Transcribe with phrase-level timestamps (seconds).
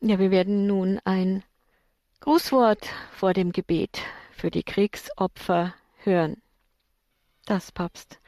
[0.00, 1.42] Ja, wir werden nun ein
[2.20, 5.74] Grußwort vor dem Gebet für die Kriegsopfer
[6.04, 6.36] hören,
[7.46, 8.20] das Papst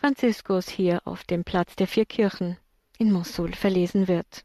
[0.00, 2.56] Franziskus hier auf dem Platz der vier Kirchen
[2.98, 4.44] in Mosul verlesen wird.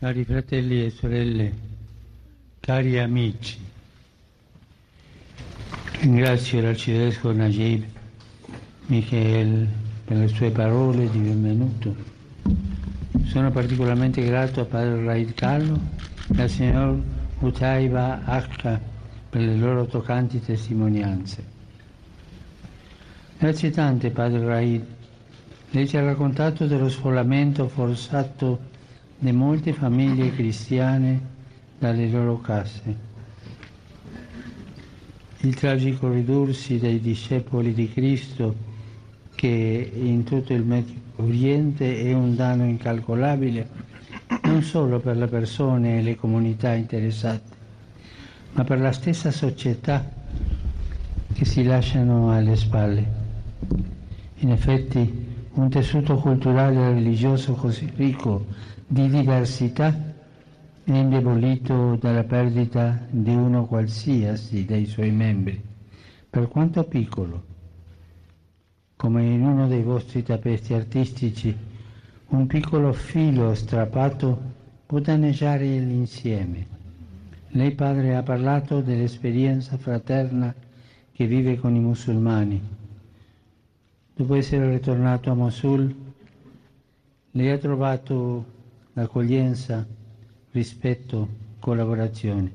[0.00, 1.52] Cari fratelli e sorelle,
[2.62, 3.60] cari amici,
[6.02, 7.84] ringrazio l'arcivescovo Najib
[8.88, 9.68] Michael
[10.04, 12.15] per le sue parole di benvenuto.
[13.26, 15.78] Sono particolarmente grato a padre Raid Carlo
[16.34, 17.02] e al signor
[17.40, 18.80] Utaiba Akka
[19.28, 21.44] per le loro toccanti testimonianze.
[23.36, 24.86] Grazie tante, padre Raid.
[25.70, 28.58] Lei ci ha raccontato dello sfollamento forzato
[29.18, 31.20] di molte famiglie cristiane
[31.78, 32.96] dalle loro case.
[35.40, 38.54] Il tragico ridursi dei discepoli di Cristo
[39.34, 43.68] che in tutto il Medio Oriente è un danno incalcolabile
[44.42, 47.54] non solo per le persone e le comunità interessate,
[48.52, 50.04] ma per la stessa società
[51.32, 53.24] che si lasciano alle spalle.
[54.36, 58.46] In effetti un tessuto culturale e religioso così ricco
[58.86, 60.14] di diversità
[60.84, 65.60] è indebolito dalla perdita di uno qualsiasi dei suoi membri,
[66.30, 67.45] per quanto piccolo.
[68.96, 71.56] Come in uno dei vostri tappeti artistici,
[72.28, 74.40] un piccolo filo strappato
[74.86, 76.66] può danneggiare l'insieme.
[77.48, 80.54] Lei padre ha parlato dell'esperienza fraterna
[81.12, 82.84] che vive con i musulmani
[84.18, 85.94] Dopo essere ritornato a Mosul,
[87.32, 88.46] lei ha trovato
[88.94, 89.86] l'accoglienza,
[90.52, 92.50] rispetto, collaborazione.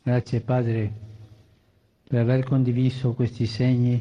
[0.00, 0.92] Grazie Padre
[2.06, 4.00] per aver condiviso questi segni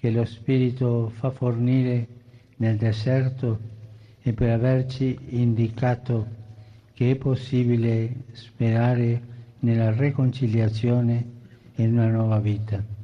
[0.00, 2.06] che lo Spirito fa fornire
[2.56, 3.58] nel deserto
[4.22, 6.26] e per averci indicato
[6.94, 9.22] che è possibile sperare
[9.60, 11.26] nella riconciliazione
[11.74, 12.97] e in una nuova vita.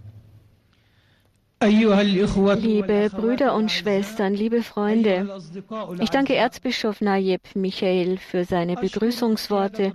[1.67, 5.41] Liebe Brüder und Schwestern, liebe Freunde,
[6.01, 9.95] ich danke Erzbischof Nayib Michael für seine Begrüßungsworte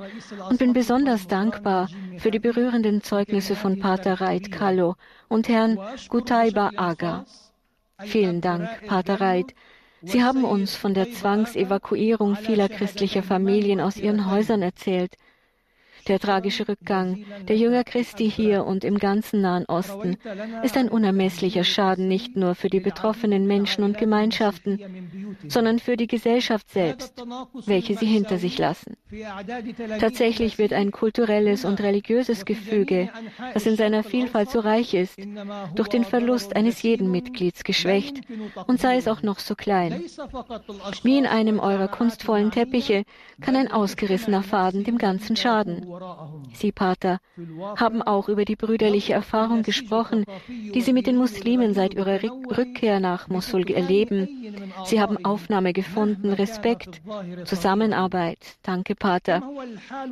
[0.49, 1.87] und bin besonders dankbar
[2.17, 4.95] für die berührenden Zeugnisse von Pater Reit Kallo
[5.27, 7.25] und Herrn Gutaiba Aga.
[7.99, 9.53] Vielen Dank, Pater Reit.
[10.01, 15.15] Sie haben uns von der Zwangsevakuierung vieler christlicher Familien aus ihren Häusern erzählt
[16.07, 20.17] der tragische Rückgang der Jünger Christi hier und im ganzen Nahen Osten
[20.63, 24.79] ist ein unermesslicher Schaden nicht nur für die betroffenen Menschen und Gemeinschaften,
[25.47, 27.23] sondern für die Gesellschaft selbst,
[27.65, 28.95] welche sie hinter sich lassen.
[29.99, 33.09] Tatsächlich wird ein kulturelles und religiöses Gefüge,
[33.53, 35.17] das in seiner Vielfalt so reich ist,
[35.75, 38.21] durch den Verlust eines jeden Mitglieds geschwächt
[38.67, 40.03] und sei es auch noch so klein.
[41.03, 43.03] Wie in einem eurer kunstvollen Teppiche
[43.41, 45.87] kann ein ausgerissener Faden dem Ganzen schaden.
[46.53, 47.19] Sie, Pater,
[47.77, 52.99] haben auch über die brüderliche Erfahrung gesprochen, die Sie mit den Muslimen seit Ihrer Rückkehr
[52.99, 54.27] nach Mosul erleben.
[54.85, 57.01] Sie haben Aufnahme gefunden, Respekt,
[57.45, 58.39] Zusammenarbeit.
[58.63, 59.43] Danke, Pater,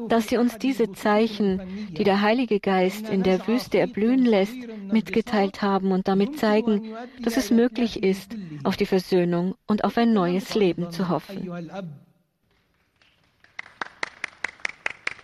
[0.10, 1.62] dass Sie uns diese Zeichen,
[1.92, 4.58] die der Heilige Geist in der Wüste erblühen lässt,
[4.92, 10.14] mitgeteilt haben und damit zeigen, dass es möglich ist, auf die Versöhnung und auf ein
[10.14, 11.50] neues Leben zu hoffen.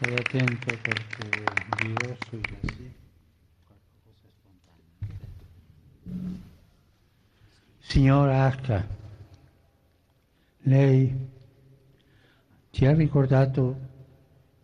[0.03, 1.29] Stai attento perché
[1.81, 2.91] dirò sui sì.
[7.79, 8.83] Signora H,
[10.63, 11.29] lei
[12.71, 13.79] ci ha ricordato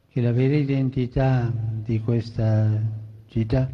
[0.09, 2.77] che la vera identità di questa
[3.27, 3.71] città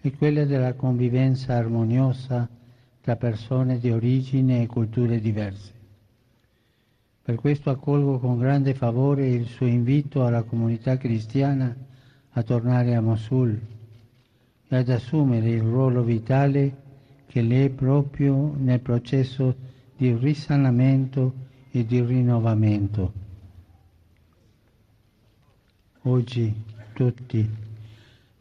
[0.00, 2.48] è quella della convivenza armoniosa
[3.00, 5.83] tra persone di origine e culture diverse.
[7.24, 11.74] Per questo accolgo con grande favore il suo invito alla comunità cristiana
[12.32, 13.58] a tornare a Mosul
[14.68, 16.82] e ad assumere il ruolo vitale
[17.26, 19.56] che le è proprio nel processo
[19.96, 21.32] di risanamento
[21.70, 23.12] e di rinnovamento.
[26.02, 26.54] Oggi
[26.92, 27.48] tutti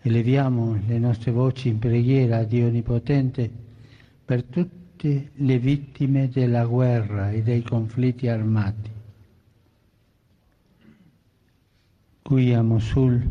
[0.02, 3.50] eleviamo le nostre voci in preghiera a Dio Onnipotente
[4.26, 8.90] per tutti tutte le vittime della guerra e dei conflitti armati.
[12.22, 13.30] Qui a Mosul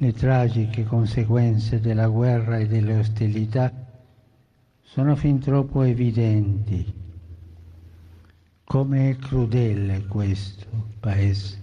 [0.00, 3.72] le tragiche conseguenze della guerra e delle ostilità
[4.82, 6.92] sono fin troppo evidenti.
[8.64, 10.66] Come è crudele questo
[10.98, 11.62] paese,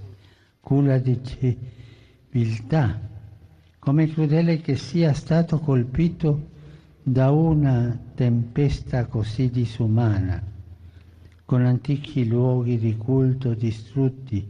[0.62, 2.98] culla di civiltà,
[3.78, 6.54] come è crudele che sia stato colpito
[7.08, 10.42] da una tempesta così disumana,
[11.46, 14.50] con antichi luoghi di culto distrutti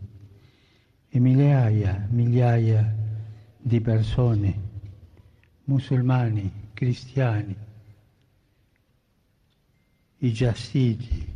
[1.09, 2.95] e migliaia, migliaia
[3.57, 4.59] di persone,
[5.65, 7.57] musulmani, cristiani,
[10.19, 11.33] i giassidi,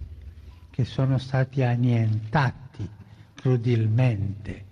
[0.70, 2.90] che sono stati annientati
[3.34, 4.66] crudelmente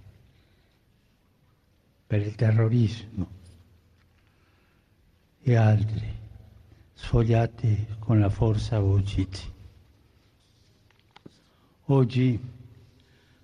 [2.08, 3.28] per il terrorismo
[5.42, 6.17] e altri
[6.98, 9.54] sfogliati con la forza uccisi.
[11.86, 12.38] Oggi,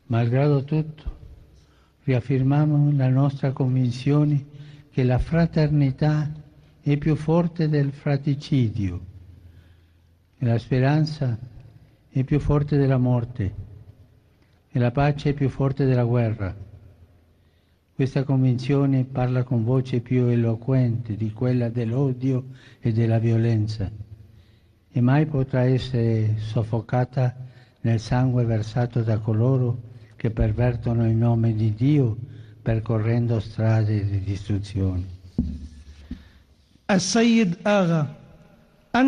[0.07, 1.17] malgrado tutto,
[2.03, 4.45] riaffermiamo la nostra convinzione
[4.89, 6.29] che la fraternità
[6.81, 8.99] è più forte del fraticidio
[10.37, 11.37] e la speranza
[12.09, 13.55] è più forte della morte
[14.69, 16.53] e la pace è più forte della guerra.
[17.94, 22.44] Questa convinzione parla con voce più eloquente di quella dell'odio
[22.80, 23.90] e della violenza
[24.90, 27.34] e mai potrà essere soffocata
[27.82, 29.82] nel sangue versato da coloro
[30.16, 32.16] che pervertono il nome di Dio
[32.62, 35.16] percorrendo strade di distruzione.
[36.90, 38.06] السيد آغا
[38.95, 39.07] Herr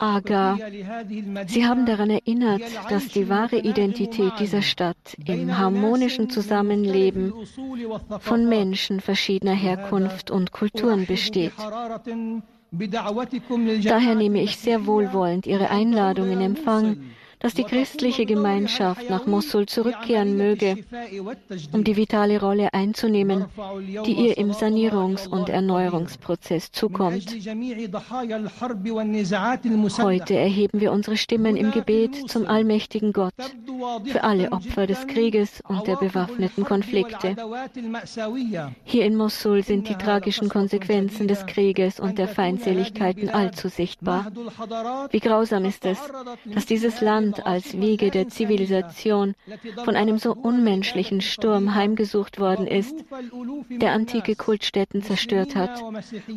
[0.00, 0.58] Aga,
[1.46, 7.32] Sie haben daran erinnert, dass die wahre Identität dieser Stadt im harmonischen Zusammenleben
[8.18, 11.52] von Menschen verschiedener Herkunft und Kulturen besteht.
[12.72, 16.96] Daher nehme ich sehr wohlwollend Ihre Einladung in Empfang,
[17.40, 20.78] dass die christliche Gemeinschaft nach Mosul zurückkehren möge,
[21.72, 23.46] um die vitale Rolle einzunehmen,
[24.04, 27.26] die ihr im Sanierungs- und Erneuerungsprozess zukommt.
[29.98, 33.34] Heute erheben wir unsere Stimmen im Gebet zum allmächtigen Gott
[34.04, 37.36] für alle Opfer des Krieges und der bewaffneten Konflikte.
[38.84, 44.30] Hier in Mosul sind die tragischen Konsequenzen des Krieges und der Feindseligkeiten allzu sichtbar.
[45.10, 45.98] Wie grausam ist es,
[46.46, 49.34] dass dieses Land Land als Wiege der Zivilisation
[49.84, 53.04] von einem so unmenschlichen Sturm heimgesucht worden ist,
[53.68, 55.82] der antike Kultstätten zerstört hat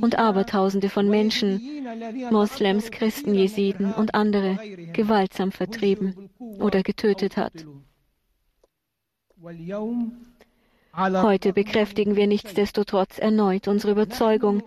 [0.02, 1.62] und Abertausende von Menschen,
[2.30, 4.58] Moslems, Christen, Jesiden und andere
[4.92, 7.54] gewaltsam vertrieben oder getötet hat.
[10.94, 14.62] Heute bekräftigen wir nichtsdestotrotz erneut unsere Überzeugung,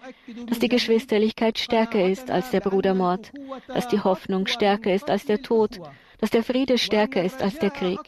[0.47, 3.31] dass die Geschwisterlichkeit stärker ist als der Brudermord,
[3.69, 5.81] dass die Hoffnung stärker ist als der Tod
[6.24, 8.00] dass der Friede stärker ist als der Krieg.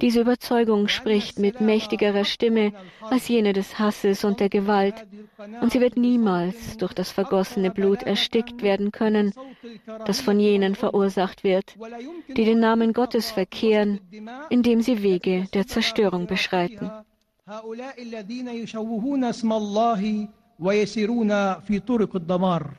[0.00, 5.06] Diese Überzeugung spricht mit mächtigerer Stimme als jene des Hasses und der Gewalt,
[5.60, 9.32] und sie wird niemals durch das vergossene Blut erstickt werden können,
[10.06, 11.74] das von jenen verursacht wird,
[12.28, 14.00] die den Namen Gottes verkehren,
[14.50, 16.90] indem sie Wege der Zerstörung beschreiten.
[20.62, 22.70] ويسيرون في طرق الدمار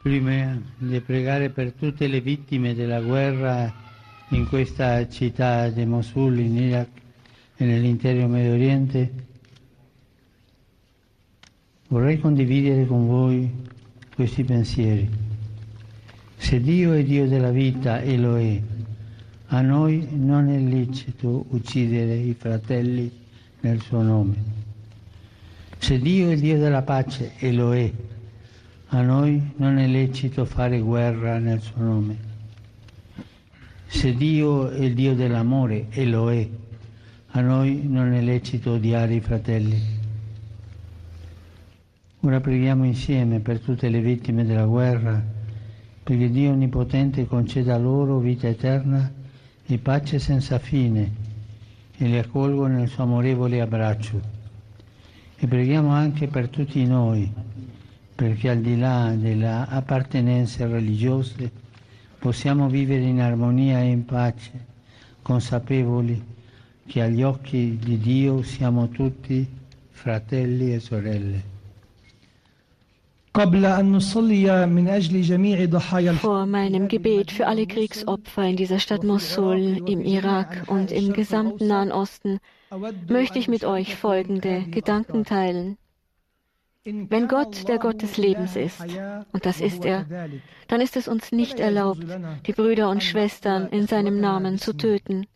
[0.00, 3.74] Prima di pregare per tutte le vittime della guerra
[4.28, 6.88] in questa città di Mosul, in Iraq
[7.56, 9.12] e nell'intero Medio Oriente,
[11.88, 13.50] vorrei condividere con voi
[14.14, 15.10] questi pensieri.
[16.36, 18.62] Se Dio è Dio della vita e lo è,
[19.46, 23.10] a noi non è lecito uccidere i fratelli
[23.62, 24.36] nel suo nome.
[25.78, 27.92] Se Dio è Dio della pace e lo è,
[28.90, 32.16] a noi non è lecito fare guerra nel suo nome.
[33.86, 36.48] Se Dio è il Dio dell'amore, e lo è,
[37.32, 39.96] a noi non è lecito odiare i fratelli.
[42.20, 45.22] Ora preghiamo insieme per tutte le vittime della guerra,
[46.02, 49.12] perché Dio Onnipotente conceda loro vita eterna
[49.66, 51.12] e pace senza fine
[51.98, 54.20] e li accolgo nel suo amorevole abbraccio.
[55.36, 57.30] E preghiamo anche per tutti noi,
[58.18, 61.48] perché al di là delle appartenenze religiose
[62.18, 64.50] possiamo vivere in armonia e in pace,
[65.22, 66.20] consapevoli
[66.84, 69.46] che agli occhi di Dio siamo tutti
[69.90, 71.42] fratelli e sorelle.
[76.20, 81.68] Vor meinem Gebet für alle Kriegsopfer in dieser Stadt Mosul, im Irak und im gesamten
[81.68, 82.40] Nahen Osten
[83.06, 85.78] möchte ich mit euch folgende Gedanken teilen.
[86.90, 88.80] Wenn Gott der Gott des Lebens ist,
[89.32, 90.06] und das ist er,
[90.68, 92.04] dann ist es uns nicht erlaubt,
[92.46, 95.26] die Brüder und Schwestern in seinem Namen zu töten.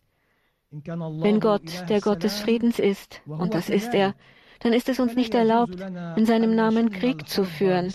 [0.71, 4.15] Wenn Gott der Gott des Friedens ist, und das ist er,
[4.61, 5.79] dann ist es uns nicht erlaubt,
[6.15, 7.93] in seinem Namen Krieg zu führen.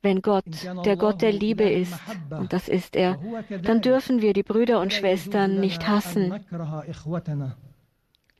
[0.00, 0.44] Wenn Gott
[0.84, 1.98] der Gott der Liebe ist,
[2.30, 3.18] und das ist er,
[3.62, 6.34] dann dürfen wir die Brüder und Schwestern nicht hassen.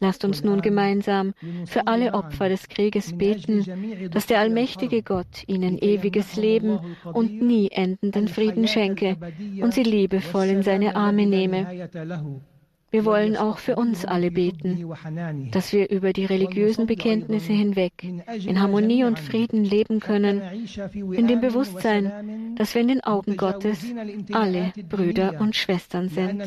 [0.03, 1.33] Lasst uns nun gemeinsam
[1.65, 3.65] für alle Opfer des Krieges beten,
[4.11, 6.81] dass der allmächtige Gott ihnen ewiges Leben
[7.13, 9.17] und nie endenden Frieden schenke
[9.61, 11.89] und sie liebevoll in seine Arme nehme.
[12.91, 14.93] Wir wollen auch für uns alle beten,
[15.53, 20.43] dass wir über die religiösen Bekenntnisse hinweg in Harmonie und Frieden leben können,
[21.13, 23.87] in dem Bewusstsein, dass wir in den Augen Gottes
[24.33, 26.43] alle Brüder und Schwestern sind.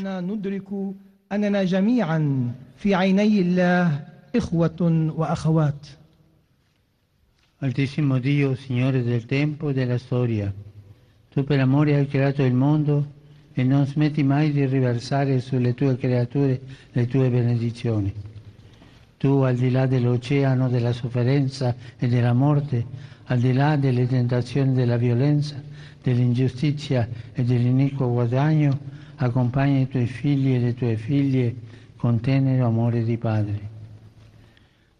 [1.32, 4.04] أننا جميعا في عيني الله
[4.36, 5.86] إخوة وأخوات
[7.62, 10.50] Altissimo Dio, Signore del tempo e della storia,
[11.28, 13.12] tu per amore hai creato il mondo
[13.52, 16.58] e non smetti mai di riversare sulle tue creature
[16.92, 18.10] le tue benedizioni.
[19.18, 22.86] Tu, al di là dell'oceano della sofferenza e della morte,
[23.24, 25.62] al di là delle tentazioni della violenza,
[26.02, 28.78] dell'ingiustizia e dell'iniquo guadagno,
[29.17, 31.55] accompagna i tuoi figli e le tue figlie
[31.95, 33.73] con tenero amore di padre.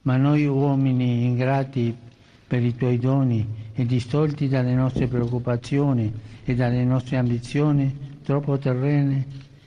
[0.04, 1.96] Ma noi uomini ingrati
[2.48, 6.12] per i tuoi doni e distolti dalle nostre preoccupazioni
[6.44, 9.26] e dalle nostre ambizioni troppo terrene,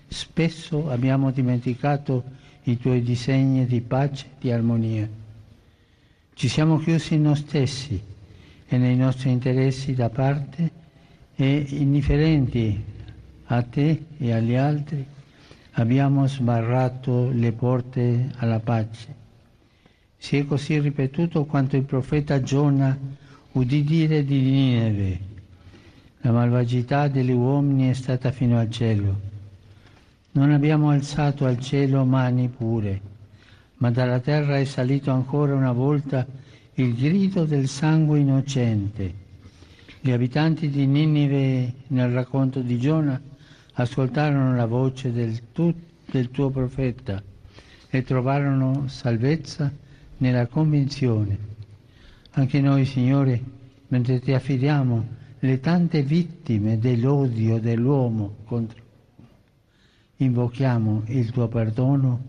[0.09, 2.25] spesso abbiamo dimenticato
[2.65, 5.09] i tuoi disegni di pace e di armonia.
[6.35, 8.01] Ci siamo chiusi in noi stessi
[8.67, 10.71] e nei nostri interessi da parte
[11.35, 12.85] e indifferenti
[13.51, 15.05] a te e agli altri
[15.73, 19.15] abbiamo sbarrato le porte alla pace.
[20.17, 22.97] Si è così ripetuto quanto il profeta Giona
[23.53, 25.21] udì dire di Nineve.
[26.23, 29.21] La malvagità degli uomini è stata fino al cielo.
[30.33, 33.01] Non abbiamo alzato al cielo mani pure,
[33.77, 36.27] ma dalla terra è salito ancora una volta
[36.75, 39.27] il grido del sangue innocente.
[40.01, 43.21] Gli abitanti di Ninive nel racconto di Giona
[43.83, 45.73] ascoltarono la voce del, tu,
[46.11, 47.23] del tuo profeta
[47.89, 49.73] e trovarono salvezza
[50.19, 51.39] nella convinzione.
[52.33, 53.41] Anche noi, Signore,
[53.89, 58.87] mentre ti affidiamo le tante vittime dell'odio dell'uomo contro
[60.21, 62.23] invochiamo il tuo perdono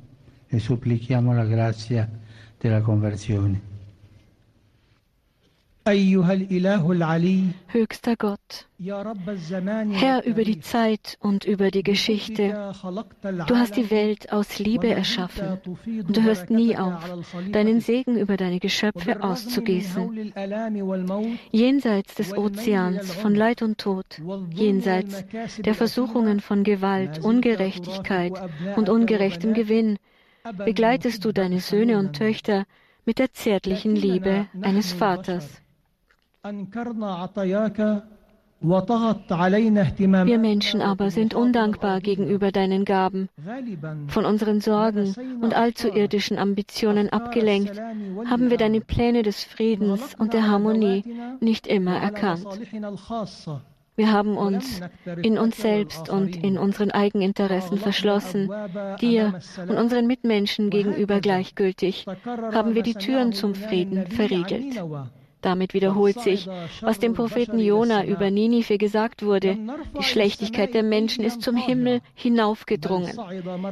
[0.48, 2.08] e supplichiamo la grazia
[2.60, 3.79] della conversione.
[7.68, 12.74] Höchster Gott, Herr über die Zeit und über die Geschichte,
[13.48, 17.04] du hast die Welt aus Liebe erschaffen und du hörst nie auf,
[17.52, 20.34] deinen Segen über deine Geschöpfe auszugießen.
[21.52, 24.06] Jenseits des Ozeans von Leid und Tod,
[24.54, 25.26] jenseits
[25.58, 28.34] der Versuchungen von Gewalt, Ungerechtigkeit
[28.76, 29.98] und ungerechtem Gewinn,
[30.66, 32.66] begleitest du deine Söhne und Töchter
[33.06, 35.62] mit der zärtlichen Liebe eines Vaters.
[40.22, 43.28] Wir Menschen aber sind undankbar gegenüber deinen Gaben.
[44.08, 47.78] Von unseren Sorgen und allzu irdischen Ambitionen abgelenkt,
[48.30, 51.04] haben wir deine Pläne des Friedens und der Harmonie
[51.42, 52.48] nicht immer erkannt.
[53.98, 54.80] Wir haben uns
[55.22, 58.50] in uns selbst und in unseren Eigeninteressen verschlossen.
[59.02, 64.82] Dir und unseren Mitmenschen gegenüber gleichgültig haben wir die Türen zum Frieden verriegelt.
[65.42, 66.48] Damit wiederholt sich,
[66.82, 69.58] was dem Propheten Jona über Ninive gesagt wurde.
[69.98, 73.18] Die Schlechtigkeit der Menschen ist zum Himmel hinaufgedrungen.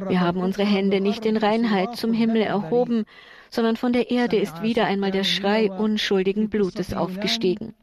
[0.08, 3.04] Wir haben unsere Hände nicht in Reinheit zum Himmel erhoben,
[3.50, 7.74] sondern von der Erde ist wieder einmal der Schrei unschuldigen Blutes aufgestiegen.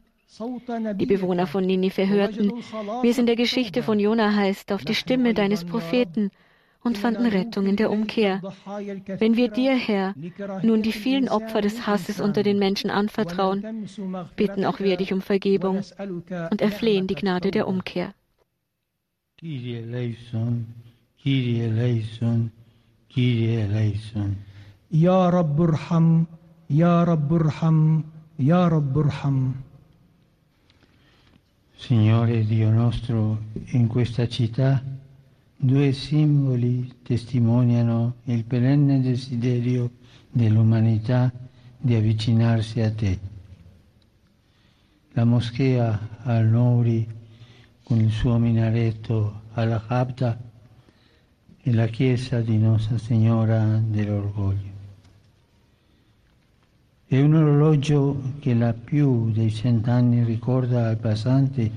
[0.96, 2.52] Die Bewohner von Ninive hörten,
[3.02, 6.30] wie es in der Geschichte von Jona heißt, auf die Stimme deines Propheten
[6.86, 8.40] und fanden Rettung in der Umkehr.
[9.18, 10.14] Wenn wir dir, Herr,
[10.62, 13.86] nun die vielen Opfer des Hasses unter den Menschen anvertrauen,
[14.36, 15.82] bitten auch wir dich um Vergebung
[16.50, 18.14] und erflehen die Gnade der Umkehr.
[19.38, 20.66] Kyrie eleison,
[21.22, 22.50] Kyrie eleison,
[23.12, 24.36] Kyrie eleison.
[24.88, 26.26] Ya Rabb irham,
[26.68, 28.04] Ya Rabb irham,
[28.38, 29.54] Ya Rabb irham.
[31.76, 33.38] Signore Dio nostro,
[33.72, 34.82] in questa città
[35.58, 39.90] Due simboli testimoniano il perenne desiderio
[40.30, 41.32] dell'umanità
[41.78, 43.18] di avvicinarsi a te.
[45.12, 47.08] La moschea al-Nouri
[47.82, 50.38] con il suo minareto alla Habda
[51.62, 54.74] e la chiesa di Nostra Signora dell'Orgoglio.
[57.06, 61.70] È un orologio che la più dei cent'anni ricorda al passante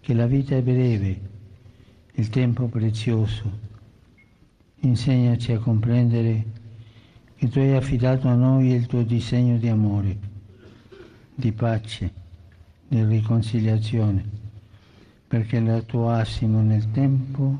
[0.00, 1.34] che la vita è breve
[2.18, 3.64] il tempo prezioso.
[4.80, 6.44] Insegnaci a comprendere
[7.36, 10.16] che tu hai affidato a noi il tuo disegno di amore,
[11.34, 12.12] di pace,
[12.88, 14.24] di riconciliazione,
[15.28, 17.58] perché lo attuassimo nel tempo,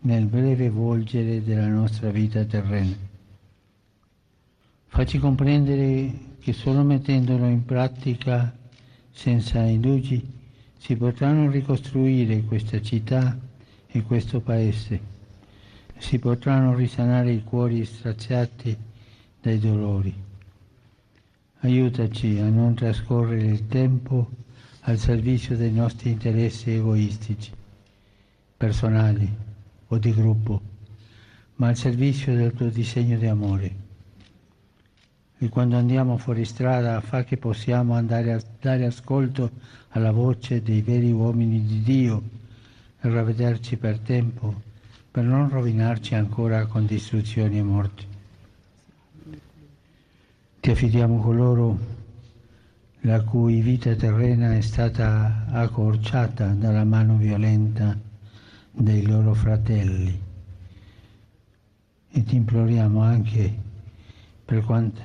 [0.00, 2.96] nel breve volgere della nostra vita terrena.
[4.88, 8.52] Facci comprendere che solo mettendolo in pratica
[9.12, 10.34] senza indugi
[10.76, 13.38] si potranno ricostruire questa città
[13.86, 15.14] e questo paese,
[15.98, 18.76] si potranno risanare i cuori straziati
[19.40, 20.14] dai dolori.
[21.60, 24.28] Aiutaci a non trascorrere il tempo
[24.80, 27.50] al servizio dei nostri interessi egoistici,
[28.56, 29.28] personali
[29.88, 30.60] o di gruppo,
[31.56, 33.84] ma al servizio del tuo disegno di amore.
[35.38, 39.50] E quando andiamo fuori strada fa che possiamo andare a dare ascolto
[39.90, 42.22] alla voce dei veri uomini di Dio
[43.10, 44.62] ravvederci per tempo
[45.10, 48.06] per non rovinarci ancora con distruzioni e morti.
[50.60, 51.78] Ti affidiamo coloro
[53.00, 57.98] la cui vita terrena è stata accorciata dalla mano violenta
[58.72, 60.20] dei loro fratelli.
[62.10, 63.54] E ti imploriamo anche
[64.44, 65.00] per quanto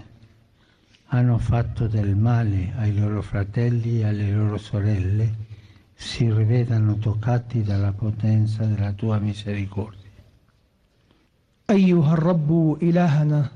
[1.06, 5.36] hanno fatto del male ai loro fratelli e alle loro sorelle,
[6.01, 10.05] si rivedano toccati dalla potenza della tua misericordia.
[11.71, 13.51] أيها الرب إلهنا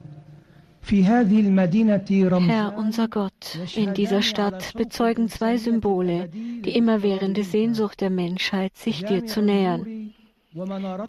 [0.82, 9.04] Herr unser Gott, in dieser Stadt bezeugen zwei Symbole die immerwährende Sehnsucht der Menschheit, sich
[9.04, 10.12] dir zu nähern.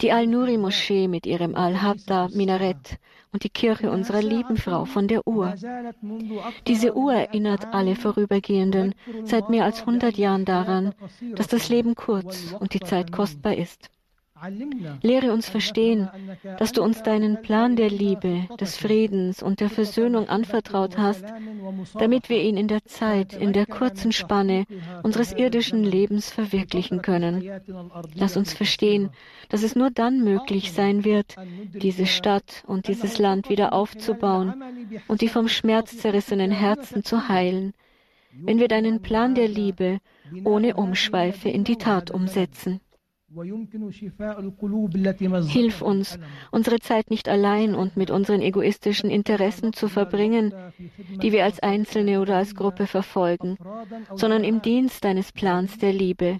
[0.00, 2.98] Die Al-Nuri-Moschee mit ihrem Al-Habda-Minarett
[3.37, 5.53] und die Kirche unserer lieben Frau von der Uhr.
[6.65, 10.95] Diese Uhr erinnert alle Vorübergehenden seit mehr als 100 Jahren daran,
[11.35, 13.91] dass das Leben kurz und die Zeit kostbar ist.
[15.01, 16.09] Lehre uns verstehen,
[16.59, 21.25] dass du uns deinen Plan der Liebe, des Friedens und der Versöhnung anvertraut hast,
[21.97, 24.65] damit wir ihn in der Zeit, in der kurzen Spanne
[25.03, 27.49] unseres irdischen Lebens verwirklichen können.
[28.13, 29.09] Lass uns verstehen,
[29.49, 31.35] dass es nur dann möglich sein wird,
[31.73, 34.63] diese Stadt und dieses Land wieder aufzubauen
[35.07, 37.73] und die vom Schmerz zerrissenen Herzen zu heilen,
[38.31, 39.99] wenn wir deinen Plan der Liebe
[40.43, 42.81] ohne Umschweife in die Tat umsetzen.
[45.47, 46.19] Hilf uns,
[46.51, 50.53] unsere Zeit nicht allein und mit unseren egoistischen Interessen zu verbringen,
[51.21, 53.57] die wir als Einzelne oder als Gruppe verfolgen,
[54.15, 56.39] sondern im Dienst deines Plans der Liebe.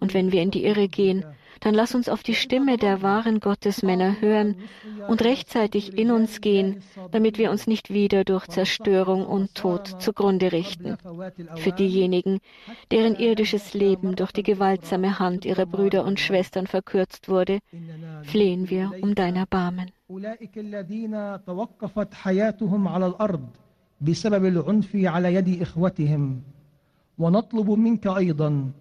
[0.00, 1.24] Und wenn wir in die Irre gehen,
[1.61, 4.55] dann lass uns auf die Stimme der wahren Gottesmänner hören
[5.07, 10.51] und rechtzeitig in uns gehen, damit wir uns nicht wieder durch Zerstörung und Tod zugrunde
[10.51, 10.97] richten.
[11.55, 12.39] Für diejenigen,
[12.91, 17.59] deren irdisches Leben durch die gewaltsame Hand ihrer Brüder und Schwestern verkürzt wurde,
[18.23, 19.91] flehen wir um dein Erbarmen.
[24.01, 26.41] بسبب العنف على يد إخوتهم
[27.17, 28.71] ونطلب منك أيضا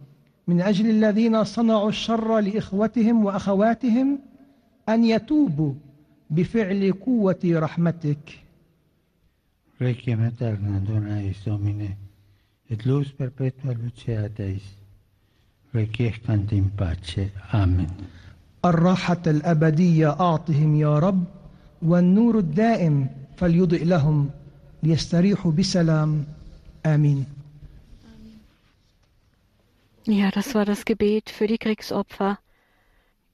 [0.47, 4.19] من أجل الذين صنعوا الشر لإخوتهم وأخواتهم
[4.89, 5.73] أن يتوبوا
[6.29, 8.41] بفعل قوة رحمتك
[11.45, 11.97] Domine,
[12.69, 13.73] et luz perpetua.
[15.73, 17.31] Requiescant in pace.
[17.53, 17.87] Amen.
[18.65, 21.23] الراحة الأبدية أعطهم يا رب
[21.81, 24.29] والنور الدائم فليضئ لهم
[24.83, 26.25] ليستريحوا بسلام
[26.85, 27.25] آمين
[30.05, 32.39] Ja, das war das Gebet für die Kriegsopfer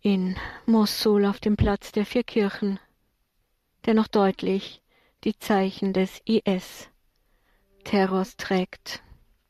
[0.01, 2.77] in Mosul auf dem Platz der vier Kirchen,
[3.85, 4.81] der noch deutlich
[5.23, 6.89] die Zeichen des IS-Terrors
[8.35, 9.01] trägt.